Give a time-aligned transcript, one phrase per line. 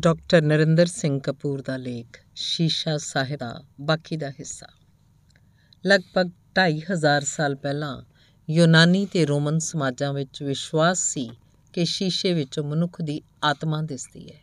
[0.00, 4.66] Doctor Narinder Singh Kapoor ਦਾ ਲੇਖ, ਸ਼ੀਸ਼ਾ ਸਾਹਿਬ ਦਾ ਬਾਕੀ ਦਾ ਹਿੱਸਾ।
[5.86, 8.02] ਲਗਭਗ 2500 ਸਾਲ ਪਹਿਲਾਂ
[8.50, 11.30] ਯੂਨਾਨੀ ਤੇ ਰੋਮਨ ਸਮਾਜਾਂ ਵਿੱਚ ਵਿਸ਼ਵਾਸ ਸੀ
[11.72, 14.40] ਕਿ ਸ਼ੀਸ਼ੇ ਵਿੱਚੋਂ ਮਨੁੱਖ ਦੀ ਆਤਮਾ ਦਿਸਦੀ ਹੈ।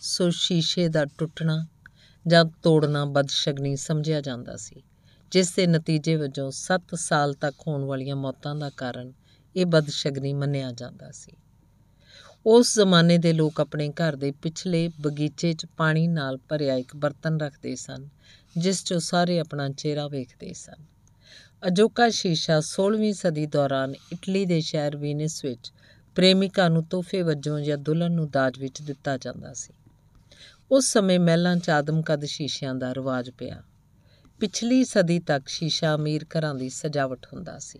[0.00, 1.66] ਸੋ ਸ਼ੀਸ਼ੇ ਦਾ ਟੁੱਟਣਾ
[2.26, 4.82] ਜਾਂ ਤੋੜਨਾ ਬਦਸ਼ਗਨੀ ਸਮਝਿਆ ਜਾਂਦਾ ਸੀ,
[5.30, 9.12] ਜਿਸ ਦੇ ਨਤੀਜੇ ਵਜੋਂ 7 ਸਾਲ ਤੱਕ ਹੋਣ ਵਾਲੀਆਂ ਮੌਤਾਂ ਦਾ ਕਾਰਨ
[9.56, 11.32] ਇਹ ਬਦਸ਼ਗਨੀ ਮੰਨਿਆ ਜਾਂਦਾ ਸੀ।
[12.46, 17.40] ਉਸ ਜ਼ਮਾਨੇ ਦੇ ਲੋਕ ਆਪਣੇ ਘਰ ਦੇ ਪਿਛਲੇ ਬਗੀਚੇ 'ਚ ਪਾਣੀ ਨਾਲ ਭਰਿਆ ਇੱਕ ਬਰਤਨ
[17.40, 18.08] ਰੱਖਦੇ ਸਨ,
[18.58, 20.84] ਜਿਸ 'ਚੋਂ ਸਾਰੇ ਆਪਣਾ ਚਿਹਰਾ ਵੇਖਦੇ ਸਨ।
[21.66, 25.72] ਅਜੋਕਾ ਸ਼ੀਸ਼ਾ 16ਵੀਂ ਸਦੀ ਦੌਰਾਨ ਇਟਲੀ ਦੇ ਸ਼ਹਿਰ ਵੀਨਿਸ ਵਿੱਚ
[26.14, 29.72] ਪ੍ਰੇਮਿਕਾ ਨੂੰ ਤੋਹਫੇ ਵਜੋਂ ਜਾਂ ਦੁਲਹਨ ਨੂੰ ਦਾਜ ਵਿੱਚ ਦਿੱਤਾ ਜਾਂਦਾ ਸੀ।
[30.70, 33.62] ਉਸ ਸਮੇਂ ਮਹਿਲਾਂ 'ਚ ਆਦਮਕਦ ਸ਼ੀਸ਼ਿਆਂ ਦਾ ਰਿਵਾਜ ਪਿਆ।
[34.40, 37.78] ਪਿਛਲੀ ਸਦੀ ਤੱਕ ਸ਼ੀਸ਼ਾ ਅਮੀਰ ਘਰਾਂ ਦੀ ਸਜਾਵਟ ਹੁੰਦਾ ਸੀ।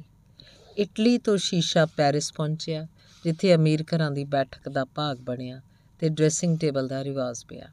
[0.79, 2.87] ਇਟਲੀ ਤੋਂ ਸ਼ੀਸ਼ਾ ਪੈਰਿਸ ਪਹੁੰਚਿਆ
[3.25, 5.61] ਜਿੱਥੇ ਅਮੀਰ ਘਰਾਂ ਦੀ ਬੈਠਕ ਦਾ ਭਾਗ ਬਣਿਆ
[6.01, 7.69] ਤੇ ਡਰੈਸਿੰਗ ਟੇਬਲ ਦਾ ਰਿਵਾਜ ਪਿਆ।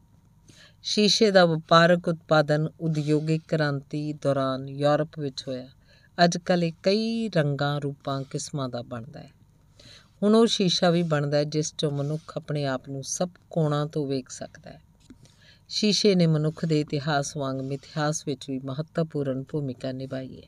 [0.83, 5.67] ਸ਼ੀਸ਼ੇ ਦਾ ਵਪਾਰਕ ਉਤਪਾਦਨ ਉਦਯੋਗਿਕ ਕ੍ਰਾਂਤੀ ਦੌਰਾਨ ਯੂਰਪ ਵਿੱਚ ਹੋਇਆ।
[6.23, 9.29] ਅੱਜ ਕੱਲ੍ਹ ਇਹ ਕਈ ਰੰਗਾਂ, ਰੂਪਾਂ, ਕਿਸਮਾਂ ਦਾ ਬਣਦਾ ਹੈ।
[10.23, 14.07] ਹੁਣ ਉਹ ਸ਼ੀਸ਼ਾ ਵੀ ਬਣਦਾ ਹੈ, ਜਿਸ 'ਚੋਂ ਮਨੁੱਖ ਆਪਣੇ ਆਪ ਨੂੰ ਸਭ ਕੋਣਾਂ ਤੋਂ
[14.07, 14.81] ਵੇਖ ਸਕਦਾ ਹੈ।
[15.69, 20.47] ਸ਼ੀਸ਼ੇ ਨੇ ਮਨੁੱਖ ਦੇ ਇਤਿਹਾਸ ਵਾਂਗ ਮਿਥਿਹਾਸ ਵਿੱਚ ਵੀ ਮਹੱਤਵਪੂਰਨ ਭੂਮਿਕਾ ਨਿਭਾਈ ਹੈ।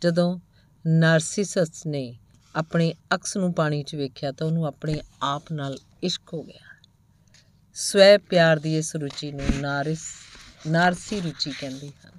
[0.00, 0.38] ਜਦੋਂ
[0.86, 2.18] ਨਾਰਸਿਸਸ ਨੇ
[2.56, 6.80] ਆਪਣੇ ਅਕਸ ਨੂੰ ਪਾਣੀ 'ਚ ਵੇਖਿਆ ਤਾਂ ਉਹਨੂੰ ਆਪਣੇ ਆਪ ਨਾਲ ਇਸ਼ਕ ਹੋ ਗਿਆ।
[7.74, 10.00] ਸਵੈ ਪਿਆਰ ਦੀ ਇਸ ਰੁਚੀ ਨੂੰ ਨਾਰਿਸ,
[10.66, 12.10] ਨਾਰਸੀ ਰੁਚੀ ਕਹਿੰਦੇ ਹਨ।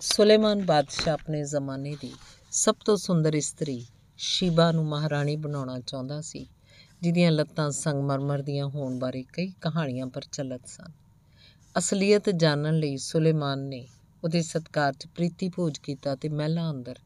[0.00, 2.12] ਸੁਲੇਮਾਨ ਬਾਦਸ਼ਾਹ ਆਪਣੇ ਜ਼ਮਾਨੇ ਦੀ
[2.50, 6.46] ਸਭ ਤੋਂ ਸੁੰਦਰ ਇਸਤਰੀ ਸ਼ੀਬਾ ਨੂੰ ਮਹਾਰਾਣੀ ਬਣਾਉਣਾ ਚਾਹੁੰਦਾ ਸੀ,
[7.02, 10.92] ਜਿਹਦੀਆਂ ਲੱਤਾਂ ਸੰਗਮਰਮਰ ਦੀਆਂ ਹੋਣ ਬਾਰੇ ਕਈ ਕਹਾਣੀਆਂ ਪ੍ਰਚਲਿਤ ਸਨ।
[11.78, 13.88] ਅਸਲੀਅਤ ਜਾਣਨ ਲਈ ਸੁਲੇਮਾਨ ਨੇ
[14.24, 16.98] ਉਹਦੇ ਸਤਕਾਰ 'ਚ ਪ੍ਰੀਤੀ ਭੋਜ ਕੀਤਾ ਤੇ ਮਹਿਲਾਂ ਅੰਦਰ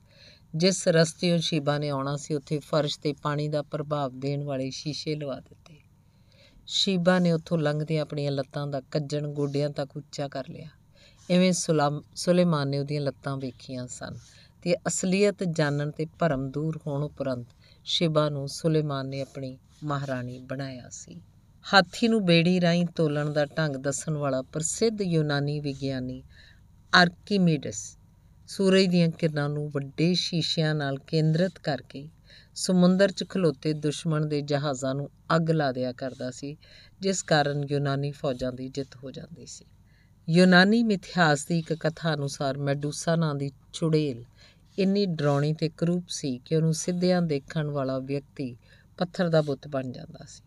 [0.55, 5.15] ਜਿਸ ਰਸਤਿਓਂ ਸ਼ੀਬਾ ਨੇ ਆਉਣਾ ਸੀ, ਉੱਥੇ ਫਰਸ਼ ਤੇ ਪਾਣੀ ਦਾ ਪ੍ਰਭਾਵ ਦੇਣ ਵਾਲੇ ਸ਼ੀਸ਼ੇ
[5.15, 5.77] ਲਵਾ ਦਿੱਤੇ।
[6.67, 10.69] ਸ਼ੀਬਾ ਨੇ ਉੱਥੋਂ ਲੰਘਦੇ ਆਪਣੀਆਂ ਲੱਤਾਂ ਦਾ ਕੱਜਣ ਗੋਡਿਆਂ ਤੱਕ ਉੱਚਾ ਕਰ ਲਿਆ।
[11.31, 11.53] ਐਵੇਂ
[12.15, 14.19] ਸੁਲੇਮਾਨ ਨੇ ਉਹਦੀਆਂ ਲੱਤਾਂ ਵੇਖੀਆਂ ਸਨ
[14.63, 17.47] ਤੇ ਅਸਲੀਅਤ ਜਾਣਨ ਤੇ ਭਰਮ ਦੂਰ ਹੋਣ ਉਪਰੰਤ
[17.85, 21.21] ਸ਼ਿਬਾ ਨੂੰ ਸੁਲੇਮਾਨ ਨੇ ਆਪਣੀ ਮਹਾਰਾਣੀ ਬਣਾਇਆ ਸੀ।
[21.73, 26.23] ਹਾਥੀ ਨੂੰ ਬੇੜੀ ਰਾਹੀਂ ਤੋਲਣ ਦਾ ਢੰਗ ਦੱਸਣ ਵਾਲਾ ਪ੍ਰਸਿੱਧ ਯੂਨਾਨੀ ਵਿਗਿਆਨੀ
[26.95, 27.98] ਆਰਕੀਮੀਡਸ
[28.49, 32.09] ਸੂਰਜ ਦੀਆਂ ਕਿਰਨਾਂ ਨੂੰ ਵੱਡੇ ਸ਼ੀਸ਼ਿਆਂ ਨਾਲ ਕੇਂਦਰਿਤ ਕਰਕੇ
[32.55, 36.57] ਸਮੁੰਦਰ 'ਚ ਖਲੋਤੇ ਦੁਸ਼ਮਣ ਦੇ ਜਹਾਜ਼ਾਂ ਨੂੰ ਅੱਗ ਲਾ ਦਿਆ ਕਰਦਾ ਸੀ,
[37.01, 39.65] ਜਿਸ ਕਾਰਨ ਯੂਨਾਨੀ ਫੌਜਾਂ ਦੀ ਜਿੱਤ ਹੋ ਜਾਂਦੀ ਸੀ।
[40.29, 44.25] ਯੂਨਾਨੀ ਮਿਥਿਹਾਸ ਦੀ ਇੱਕ ਕਥਾ ਅਨੁਸਾਰ ਮੈਡੂਸਾ ਨਾਂ ਦੀ ਚੁੜੇਲ
[44.79, 48.57] ਇੰਨੀ ਡਰਾਉਣੀ ਤੇ ਕਰੂਪ ਸੀ ਕਿ ਉਹਨੂੰ ਸਿੱਧਿਆਂ ਦੇਖਣ ਵਾਲਾ ਵਿਅਕਤੀ
[48.99, 50.43] ਪੱਥਰ ਦਾ ਬੁੱਤ ਬਣ ਜਾਂਦਾ ਸੀ।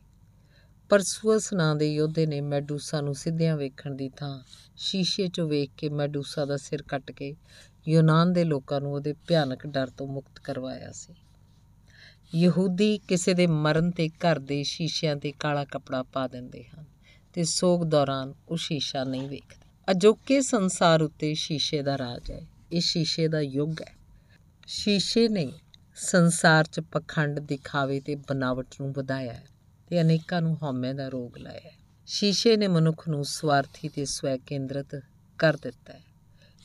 [0.91, 4.43] ਪਰਸੂਅਸ ਨਾਂ ਦੇ ਯੋਧੇ ਨੇ ਮੈਡੂਸਾ ਨੂੰ ਸਿੱਧਿਆਂ ਵੇਖਣ ਦੀ ਥਾਂ।
[4.77, 7.35] ਸ਼ੀਸ਼ੇ 'ਚੋਂ ਵੇਖ ਕੇ ਮੈਡੂਸਾ ਦਾ ਸਿਰ ਕੱਟ ਕੇ
[7.87, 11.13] ਯੂਨਾਨ ਦੇ ਲੋਕਾਂ ਨੂੰ ਉਹਦੇ ਭਿਆਨਕ ਡਰ ਤੋਂ ਮੁਕਤ ਕਰਵਾਇਆ ਸੀ।
[12.35, 16.85] ਯਹੂਦੀ ਕਿਸੇ ਦੇ ਮਰਨ ਤੇ ਘਰ ਦੇ ਸ਼ੀਸ਼ਿਆਂ ਤੇ ਕਾਲਾ ਕਪੜਾ ਪਾ ਦਿੰਦੇ ਹਨ
[17.33, 22.41] ਤੇ ਸੋਗ ਦੌਰਾਨ ਉਹ ਸ਼ੀਸ਼ਾ ਨਹੀਂ ਵੇਖਦੇ। ਅਜੋਕੇ ਸੰਸਾਰ ਉੱਤੇ ਸ਼ੀਸ਼ੇ ਦਾ ਰਾਜ ਹੈ।
[22.73, 23.95] ਇਹ ਸ਼ੀਸ਼ੇ ਦਾ ਯੁੱਗ ਹੈ।
[24.67, 25.51] ਸ਼ੀਸ਼ੇ ਨੇ
[25.95, 29.50] ਸੰਸਾਰ 'ਚ ਪਖੰਡ ਦਿਖਾਵੇ ਤੇ ਬਨਾਵਟ ਨੂੰ ਵਧਾਇਆ ਹੈ।
[29.91, 31.75] ਤੇ ਅਨੇਕਾਂ ਨੂੰ ਹਉਮੈ ਦਾ ਰੋਗ ਲਾਇਆ ਹੈ।
[32.05, 35.03] ਸ਼ੀਸ਼ੇ ਨੇ ਮਨੁੱਖ ਨੂੰ ਸਵਾਰਥੀ ਤੇ ਸਵੈ ਕੇਂਦਰਿਤ
[35.37, 36.03] ਕਰ ਦਿੱਤਾ ਹੈ,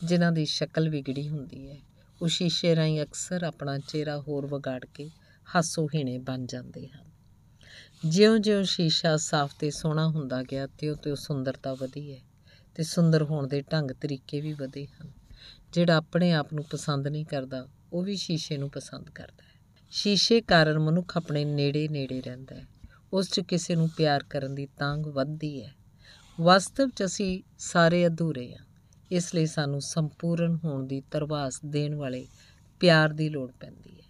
[0.04, 1.76] ਜਿਨ੍ਹਾਂ ਦੀ ਸ਼ਕਲ ਵਿਗੜੀ ਹੁੰਦੀ ਹੈ।
[2.22, 5.10] ਉਹ ਸ਼ੀਸ਼ੇ ਰਾਹੀਂ ਅਕਸਰ ਆਪਣਾ ਚਿਹਰਾ ਹੋਰ ਵਿਗਾੜ ਕੇ
[5.56, 7.04] ਹਾਸੋਹੀਣੇ ਬਣ ਜਾਂਦੇ ਹਨ।
[8.08, 12.20] ਜਿਉਂ-ਜਿਉਂ ਸ਼ੀਸ਼ਾ ਸਾਫ਼ ਤੇ ਸੋਹਣਾ ਹੁੰਦਾ ਗਿਆ, ਤਿਉਂ-ਤਿਉਂ ਸੁੰਦਰਤਾ ਵਧੀ ਹੈ
[12.74, 15.12] ਤੇ ਸੁੰਦਰ ਹੋਣ ਦੇ ਢੰਗ ਤਰੀਕੇ ਵੀ ਵਧੇ ਹਨ।
[15.72, 19.60] ਜਿਹੜਾ ਆਪਣੇ ਆਪ ਨੂੰ ਪਸੰਦ ਨਹੀਂ ਕਰਦਾ, ਉਹ ਵੀ ਸ਼ੀਸ਼ੇ ਨੂੰ ਪਸੰਦ ਕਰਦਾ ਹੈ।
[19.90, 22.75] ਸ਼ੀਸ਼ੇ ਕਾਰਨ ਮਨੁੱਖ ਆਪਣੇ ਨੇੜੇ-ਨੇੜੇ ਰਹਿੰਦਾ ਹੈ।
[23.12, 25.74] ਉਸ 'ਚ ਕਿਸੇ ਨੂੰ ਪਿਆਰ ਕਰਨ ਦੀ ਤਾਂਗ ਵੱਧਦੀ ਹੈ।
[26.40, 28.66] ਵਾਸਤਵ 'ਚ ਅਸੀਂ ਸਾਰੇ ਅਧੂਰੇ ਹਾਂ
[29.10, 32.26] ਇਸ ਲਈ ਸਾਨੂੰ ਸੰਪੂਰਨ ਹੋਣ ਦੀ ਤਰਵਾਸ ਦੇਣ ਵਾਲੇ
[32.80, 34.06] ਪਿਆਰ ਦੀ ਲੋੜ ਪੈਂਦੀ ਹੈ।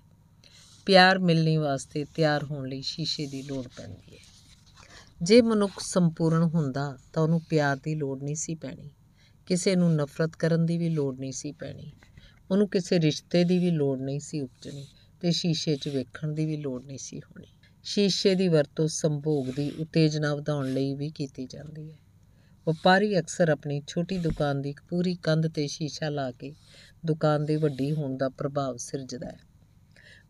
[0.86, 4.22] ਪਿਆਰ ਮਿਲਣ ਵਾਸਤੇ ਤਿਆਰ ਹੋਣ ਲਈ ਸ਼ੀਸ਼ੇ ਦੀ ਲੋੜ ਪੈਂਦੀ ਹੈ।
[5.22, 8.90] ਜੇ ਮਨੁੱਖ ਸੰਪੂਰਨ ਹੁੰਦਾ ਤਾਂ ਉਹਨੂੰ ਪਿਆਰ ਦੀ ਲੋੜ ਨਹੀਂ ਸੀ ਪੈਣੀ।
[9.46, 11.92] ਕਿਸੇ ਨੂੰ ਨਫ਼ਰਤ ਕਰਨ ਦੀ ਵੀ ਲੋੜ ਨਹੀਂ ਸੀ ਪੈਣੀ।
[12.50, 14.86] ਉਹਨੂੰ ਕਿਸੇ ਰਿਸ਼ਤੇ ਦੀ ਵੀ ਲੋੜ ਨਹੀਂ ਸੀ ਉਪਜਣੀ
[15.20, 17.46] ਤੇ ਸ਼ੀਸ਼ੇ 'ਚ ਵੇਖਣ ਦੀ ਵੀ ਲੋੜ ਨਹੀਂ ਸੀ ਹੋਣੀ।
[17.86, 21.97] ਸ਼ੀਸ਼ੇ ਦੀ ਵਰਤੋਂ ਸੰਭੋਗ ਦੀ ਉਤੇਜਨਾ ਵਧਾਉਣ ਲਈ ਵੀ ਕੀਤੀ ਜਾਂਦੀ ਹੈ।
[22.69, 26.55] ਵਪਾਰੀ ਅਕਸਰ ਆਪਣੀ ਛੋਟੀ ਦੁਕਾਨ ਦੀ ਇੱਕ ਪੂਰੀ ਕੰਧ ਤੇ ਸ਼ੀਸ਼ਾ ਲਾ ਕੇ
[27.06, 29.38] ਦੁਕਾਨ ਦੇ ਵੱਡੀ ਹੋਣ ਦਾ ਪ੍ਰਭਾਵ ਸਿਰਜਦਾ ਹੈ।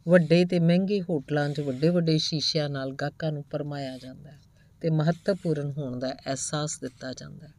[0.09, 4.39] ਵੱਡੇ ਤੇ ਮਹਿੰਗੇ ਹੋਟਲਾਂ 'ਚ ਵੱਡੇ ਵੱਡੇ ਸ਼ੀਸ਼ਿਆਂ ਨਾਲ ਗਾਹਕਾਂ ਨੂੰ ਪਰਮਾਇਆ ਜਾਂਦਾ ਹੈ
[4.81, 7.53] ਤੇ ਮਹੱਤਵਪੂਰਨ ਹੋਣ ਦਾ ਅਹਿਸਾਸ ਦਿੱਤਾ ਜਾਂਦਾ ਹੈ।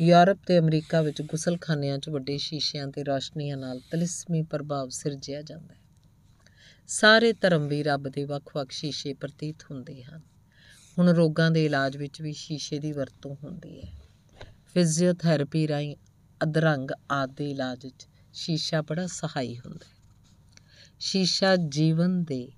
[0.00, 5.74] ਯੂਰਪ ਤੇ ਅਮਰੀਕਾ ਵਿੱਚ ਗੁਸਲਖਾਨਿਆਂ 'ਚ ਵੱਡੇ ਸ਼ੀਸ਼ਿਆਂ ਤੇ ਰੌਸ਼ਨੀਆਂ ਨਾਲ ਤਲਿਸਮੀ ਪ੍ਰਭਾਵ ਸਿਰਜਿਆ ਜਾਂਦਾ
[5.74, 5.83] ਹੈ।
[6.86, 10.20] ਸਾਰੇ ਧਰਮ ਵੀ ਰੱਬ ਦੇ ਵੱਖ-ਵੱਖ ਸ਼ੀਸ਼ੇ ਪ੍ਰਤੀਤ ਹੁੰਦੇ ਹਨ।
[10.98, 13.92] ਹੁਣ ਰੋਗਾਂ ਦੇ ਇਲਾਜ ਵਿੱਚ ਵੀ ਸ਼ੀਸ਼ੇ ਦੀ ਵਰਤੋਂ ਹੁੰਦੀ ਹੈ।
[14.74, 15.96] ਫਿਜ਼ੀਓਥੈਰੇਪੀ ਰਾਹੀਂ
[16.42, 19.94] ਅਧਰੰਗ ਆਦਿ ਦੇ ਇਲਾਜ ਵਿੱਚ ਸ਼ੀਸ਼ਾ ਬੜਾ ਸਹਾਈ ਹੁੰਦਾ ਹੈ।
[21.00, 22.52] ਸ਼ੀਸ਼ਾ ਜੀਵਨ ਦੇ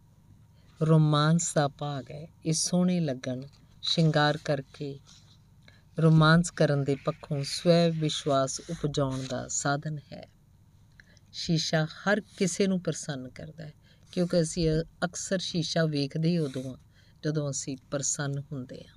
[0.82, 3.42] ਰੋਮਾਂਸ ਦਾ ਭਾਗ ਹੈ। ਇਹ ਸੋਹਣੇ ਲੱਗਣ,
[3.82, 5.00] ਸ਼ਿੰਗਾਰ ਕਰਕੇ
[5.98, 10.28] ਰੋਮਾਂਸ ਕਰਨ ਦੇ ਪੱਖੋਂ ਸਵੈ ਵਿਸ਼ਵਾਸ ਉਪਜਾਉਣ ਦਾ ਸਾਧਨ ਹੈ।
[11.32, 16.62] ਸ਼ੀਸ਼ਾ ਹਰ ਕਿਸੇ ਨੂੰ ਪ੍ਰਸੰਨ ਕਰਦਾ ਹੈ। ਕਿਉਂਕਿ ਅਸੀਂ ਅ- ਅਕਸਰ ਸ਼ੀਸ਼ਾ ਵੇਖਦੇ ਹੀ ਉਦੋਂ
[16.62, 16.76] ਹਾਂ
[17.24, 18.96] ਜਦੋਂ ਅਸੀਂ ਪ੍ਰਸੰਨ ਹੁੰਦੇ ਹਾਂ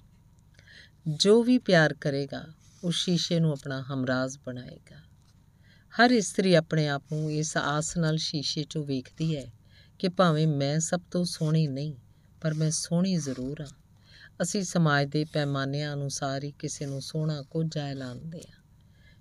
[1.07, 2.45] ਜੋ ਵੀ ਪਿਆਰ ਕਰੇਗਾ,
[2.83, 4.95] ਉਹ ਸ਼ੀਸ਼ੇ ਨੂੰ ਆਪਣਾ ਹਮਰਾਜ਼ ਬਣਾਏਗਾ।
[5.95, 9.51] ਹਰ ਇਸਤਰੀ ਆਪਣੇ ਆਪ ਨੂੰ ਇਸ ਆਸ ਨਾਲ ਸ਼ੀਸ਼ੇ 'ਚੋਂ ਵੇਖਦੀ ਹੈ
[9.99, 11.95] ਕਿ ਭਾਵੇਂ ਮੈਂ ਸਭ ਤੋਂ ਸੋਹਣੀ ਨਹੀਂ,
[12.41, 13.67] ਪਰ ਮੈਂ ਸੋਹਣੀ ਜ਼ਰੂਰ ਹਾਂ।
[14.41, 18.63] ਅਸੀਂ ਸਮਾਜ ਦੇ ਪੈਮਾਨਿਆਂ ਅਨੁਸਾਰ ਹੀ ਕਿਸੇ ਨੂੰ ਸੋਹਣਾ ਕੋਝਾ ਐਲਾਨਦੇ ਹਾਂ।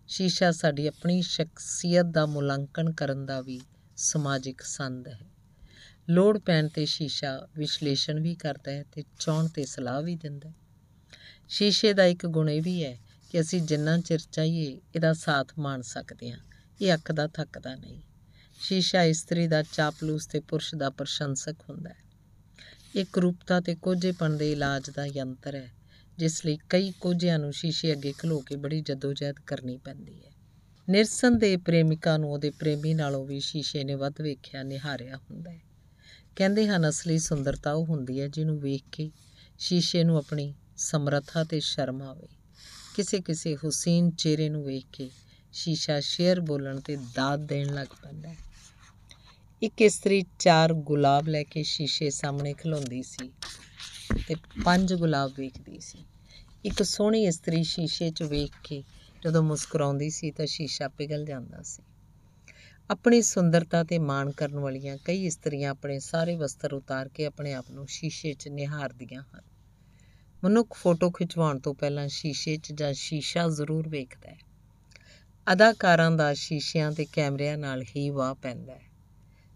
[0.09, 3.61] ਸ਼ੀਸ਼ਾ ਸਾਡੀ ਆਪਣੀ ਸ਼ਖਸੀਅਤ ਦਾ ਮੁਲਾਂਕਣ ਕਰਨ ਦਾ ਵੀ
[3.97, 5.21] ਸਮਾਜਿਕ ਸੰਦ ਹੈ।
[6.11, 10.55] ਲੋੜ ਪੈਣ ਤੇ ਸ਼ੀਸ਼ਾ ਵਿਸ਼ਲੇਸ਼ਣ ਵੀ ਕਰਦਾ ਹੈ ਤੇ ਚਾਹੁਣ ਤੇ ਸਲਾਹ ਵੀ ਦਿੰਦਾ ਹੈ।
[11.49, 12.99] ਸ਼ੀਸ਼ੇ ਦਾ ਇੱਕ ਗੁਣ ਇਹ ਵੀ ਹੈ
[13.31, 16.39] ਕਿ ਅਸੀਂ ਜਿੰਨਾ ਚਿਰ ਚਾਹੀਏ ਇਹਦਾ ਸਾਥ ਮਾਣ ਸਕਦੇ ਹਾਂ,
[16.81, 18.01] ਇਹ ਅੱਖ ਦਾ ਥੱਕਦਾ ਨਹੀਂ।
[18.61, 22.03] ਸ਼ੀਸ਼ਾ ਇਸਤਰੀ ਦਾ ਚਾਪਲੂਸ ਤੇ ਪੁਰਸ਼ ਦਾ ਪ੍ਰਸ਼ੰਸਕ ਹੁੰਦਾ ਹੈ।
[22.97, 25.71] ਇਹ ਕਰੂਪਤਾ ਤੇ ਕੋਝੇਪਣ ਦੇ ਇਲਾਜ ਦਾ ਯੰਤਰ ਹੈ,
[26.19, 30.31] ਜਿਸ ਲਈ ਕਈ ਕੋਝਿਆਂ ਨੂੰ ਸ਼ੀਸ਼ੇ ਅੱਗੇ ਖਲੋ ਕੇ ਬੜੀ ਜਦੋਜਹਿਦ ਕਰਨੀ ਪੈਂਦੀ ਹੈ।
[30.89, 35.68] ਨਿਰਸਨ ਦੇ ਪ੍ਰੇਮਿਕਾ ਨੂੰ ਉਹਦੇ ਪ੍ਰੇਮੀ ਨਾਲੋਂ ਵੀ ਸ਼ੀਸ਼ੇ ਨੇ ਵੱਧ ਵੇਖਿਆ, ਨਿਹਾਰਿਆ ਹੁੰਦਾ ਹੈ।
[36.37, 39.11] ਕਹਿੰਦੇ ਹਨ, ਅਸਲੀ ਸੁੰਦਰਤਾ ਉਹ ਹੁੰਦੀ ਹੈ ਜਿਹਨੂੰ ਵੇਖ ਕੇ
[39.59, 42.29] ਸ਼ੀਸ਼ੇ ਨੂੰ ਆਪਣੀ ਸਮਰੱਥਾ ਤੇ ਸ਼ਰਮ ਆਵੇ।
[42.97, 45.11] ਕਿਸੇ ਕਿਸੇ ਹੁਸੀਨ ਚਿਹਰੇ ਨੂੰ ਵੇਖ ਕੇ
[45.53, 48.37] ਸ਼ੀਸ਼ਾ ਸ਼ੇਰ ਬੋਲਣ ਤੇ ਦਾਤ ਦੇਣ ਲੱਗ ਪੈਂਦਾ ਹੈ।
[49.63, 53.33] ਇੱਕ ਇਸਤਰੀ ਚਾਰ ਗੁਲਾਬ ਲੈ ਕੇ ਸ਼ੀਸ਼ੇ ਸਾਹਮਣੇ ਖਲੋਂਦੀ ਸੀ
[54.29, 54.35] ਤੇ
[54.65, 55.99] ਪੰਜ ਗੁਲਾਬ ਵੇਖਦੀ ਸੀ।
[56.65, 58.85] ਇੱਕ ਸੋਹਣੀ ਇਸਤਰੀ ਸ਼ੀਸ਼ੇ 'ਚ ਵੇਖ ਕੇ
[59.25, 61.83] ਜਦੋਂ ਮੁਸਕਰਾਉਂਦੀ ਸੀ ਤਾਂ ਸ਼ੀਸ਼ਾ ਪਿਘਲ ਜਾਂਦਾ ਸੀ।
[62.91, 67.65] ਆਪਣੀ ਸੁੰਦਰਤਾ ਤੇ ਮਾਣ ਕਰਨ ਵਾਲੀਆਂ ਕਈ ਇਸਤਰੀਆਂ ਆਪਣੇ ਸਾਰੇ ਵਸਤਰ ਉਤਾਰ ਕੇ ਆਪਣੇ ਆਪ
[67.71, 69.41] ਨੂੰ ਸ਼ੀਸ਼ੇ 'ਚ ਨਿਹਾਰਦੀਆਂ ਹਨ।
[70.45, 74.39] ਮਨੁੱਖ ਫੋਟੋ ਖਿਚਵਾਉਣ ਤੋਂ ਪਹਿਲਾਂ ਸ਼ੀਸ਼ੇ 'ਚ ਜਾਂ ਸ਼ੀਸ਼ਾ ਜ਼ਰੂਰ ਵੇਖਦਾ ਹੈ।
[75.53, 78.83] ਅਦਾਕਾਰਾਂ ਦਾ ਸ਼ੀਸ਼ਿਆਂ ਤੇ ਕੈਮਰਿਆਂ ਨਾਲ ਹੀ ਵਾਹ ਪੈਂਦਾ ਹੈ।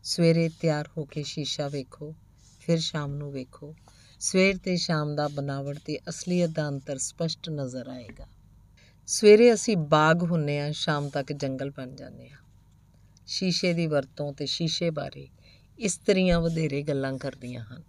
[0.02, 2.14] ਸਵੇਰੇ ਤਿਆਰ ਹੋ ਕੇ ਸ਼ੀਸ਼ਾ ਵੇਖੋ,
[2.60, 3.74] ਫਿਰ ਸ਼ਾਮ ਨੂੰ ਵੇਖੋ।
[4.20, 8.26] ਸਵੇਰ ਤੇ ਸ਼ਾਮ ਦਾ ਬਨਾਵਟ ਤੇ ਅਸਲੀਅਤ ਦਾ ਅੰਤਰ ਸਪਸ਼ਟ ਨਜ਼ਰ ਆਏਗਾ।
[9.06, 12.41] ਸਵੇਰੇ ਅਸੀਂ ਬਾਗ ਹੁੰਨੇ ਆ, ਸ਼ਾਮ ਤੱਕ ਜੰਗਲ ਬਣ ਜਾਂਦੇ ਆ।
[13.26, 15.28] ਸ਼ੀਸ਼ੇ ਦੀ ਵਰਤੋਂ ਤੇ ਸ਼ੀਸ਼ੇ ਬਾਰੇ
[15.78, 17.82] ਇਸਤਰੀਆਂ ਵਧੇਰੇ ਗੱਲਾਂ ਕਰਦੀਆਂ ਹਨ।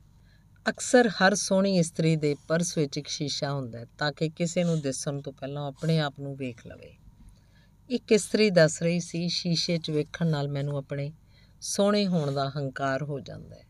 [0.70, 4.82] ਅਕਸਰ ਹਰ ਸੋਹਣੀ ਇਸਤਰੀ ਦੇ ਪਰਸ ਵਿੱਚ ਇੱਕ ਸ਼ੀਸ਼ਾ ਹੁੰਦਾ ਹੈ ਤਾਂ ਕਿ ਕਿਸੇ ਨੂੰ
[4.82, 6.98] ਦਿਸਣ ਤੋਂ ਪਹਿਲਾਂ ਆਪਣੇ ਆਪ ਨੂੰ ਵੇਖ ਲਵੇ।
[7.90, 11.14] ਇੱਕ ਇਸਤਰੀ ਦੱਸ ਰਹੀ ਸੀ, ਸ਼ੀਸ਼ੇ 'ਚ ਵੇਖਣ ਨਾਲ ਮੈਨੂੰ ਆਪਣੇ
[11.62, 13.64] ਸੋਹਣੇ ਹੋਣ ਦਾ ਹੰਕਾਰ ਹੋ ਜਾਂਦਾ ਹੈ।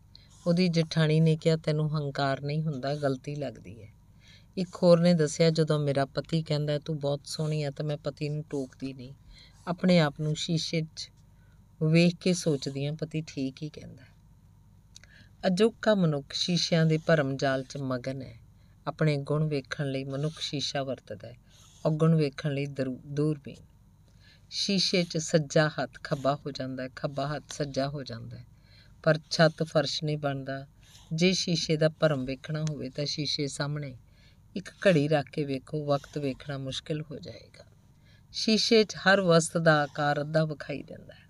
[0.47, 3.87] ਉਹਦੀ ਜਠਾਣੀ ਨੇ ਕਿਹਾ, ਤੈਨੂੰ ਹੰਕਾਰ ਨਹੀਂ ਹੁੰਦਾ, ਗਲਤੀ ਲੱਗਦੀ ਹੈ।
[4.57, 8.29] ਇੱਕ ਹੋਰ ਨੇ ਦੱਸਿਆ, ਜਦੋਂ ਮੇਰਾ ਪਤੀ ਕਹਿੰਦਾ ਤੂੰ ਬਹੁਤ ਸੋਹਣੀ ਹੈ, ਤਾਂ ਮੈਂ ਪਤੀ
[8.29, 9.13] ਨੂੰ ਟੋਕਦੀ ਨਹੀਂ।
[9.67, 11.09] ਆਪਣੇ ਆਪ ਨੂੰ ਸ਼ੀਸ਼ੇ 'ਚ
[11.83, 14.07] ਵੇਖ ਕੇ ਸੋਚਦੀ ਹਾਂ ਪਤੀ ਠੀਕ ਹੀ ਕਹਿੰਦਾ। ਹੈ।
[15.47, 18.39] ਅਜੋਕਾ ਮਨੁੱਖ ਸ਼ੀਸ਼ਿਆਂ ਦੇ ਭਰਮ ਜਾਲ 'ਚ ਮਗਨ ਹੈ।
[18.87, 21.37] ਆਪਣੇ ਗੁਣ ਵੇਖਣ ਲਈ ਮਨੁੱਖ ਸ਼ੀਸ਼ਾ ਵਰਤਦਾ ਹੈ,
[21.85, 23.65] ਔਗੁਣ ਵੇਖਣ ਲਈ ਦਰੂ- ਦੂਰਬੀਨ।
[24.49, 28.45] ਸ਼ੀਸ਼ੇ 'ਚ ਸੱਜਾ ਹੱਥ ਖੱਬਾ ਹੋ ਜਾਂਦਾ ਹੈ, ਖੱਬਾ ਹੱਥ ਸੱਜਾ ਹੋ ਜਾਂਦਾ ਹੈ।
[29.03, 30.67] ਪਰ ਛੱਤ ਫਰਸ਼ ਨਹੀਂ ਬਣਦਾ।
[31.13, 33.97] ਜੇ ਸ਼ੀਸ਼ੇ ਦਾ ਭਰਮ ਵੇਖਣਾ ਹੋਵੇ ਤਾਂ ਸ਼ੀਸ਼ੇ ਸਾਹਮਣੇ
[34.55, 37.63] ਇੱਕ ਘੜੀ ਰੱਖ ਕੇ ਵੇਖੋ, ਵਕਤ ਵੇਖਣਾ ਮੁਸ਼ਕਿਲ ਹੋ ਜਾਏਗਾ।
[38.31, 41.22] ਸ਼ੀਸ਼ੇ 'ਚ ਹਰ ਵਸਤ ਦਾ ਆਕਾਰ ਅੱਧਾ ਵਿਖਾਈ ਦਿੰਦਾ ਹੈ।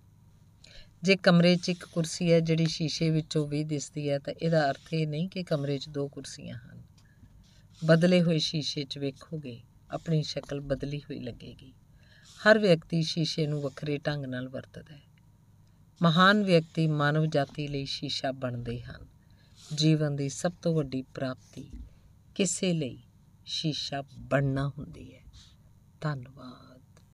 [1.03, 4.93] ਜੇ ਕਮਰੇ 'ਚ ਇੱਕ ਕੁਰਸੀ ਹੈ ਜਿਹੜੀ ਸ਼ੀਸ਼ੇ ਵਿੱਚੋਂ ਵੀ ਦਿਸਦੀ ਹੈ, ਤਾਂ ਇਹਦਾ ਅਰਥ
[4.93, 6.81] ਇਹ ਨਹੀਂ ਕਿ ਕਮਰੇ 'ਚ ਦੋ ਕੁਰਸੀਆਂ ਹਨ।
[7.85, 9.61] ਬਦਲੇ ਹੋਏ ਸ਼ੀਸ਼ੇ 'ਚ ਵੇਖੋਗੇ,
[9.91, 11.73] ਆਪਣੀ ਸ਼ਕਲ ਬਦਲੀ ਹੋਈ ਲੱਗੇਗੀ।
[12.47, 15.01] ਹਰ ਵਿਅਕਤੀ ਸ਼ੀਸ਼ੇ ਨੂੰ ਵੱਖਰੇ ਢੰਗ ਨਾਲ ਵਰਤਦਾ ਹੈ।
[16.01, 19.07] ਮਹਾਨ ਵਿਅਕਤੀ ਮਾਨਵ ਜਾਤੀ ਲਈ ਸ਼ੀਸ਼ਾ ਬਣਦੇ ਹਨ।
[19.75, 21.71] ਜੀਵਨ ਦੀ ਸਭ ਤੋਂ ਵੱਡੀ ਪ੍ਰਾਪਤੀ
[22.35, 22.97] ਕਿਸੇ ਲਈ
[23.45, 25.21] ਸ਼ੀਸ਼ਾ ਬਣਨਾ ਹੁੰਦੀ ਹੈ।
[26.01, 26.72] ਧੰਨਵਾਦ।